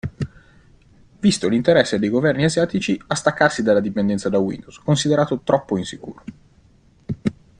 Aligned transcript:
Visto 1.19 1.47
l'interesse 1.47 1.99
dei 1.99 2.09
governi 2.09 2.43
asiatici 2.43 2.99
a 3.09 3.13
staccarsi 3.13 3.61
dalla 3.61 3.79
dipendenza 3.79 4.29
da 4.29 4.39
Windows 4.39 4.79
considerato 4.79 5.41
troppo 5.43 5.77
insicuro. 5.77 6.23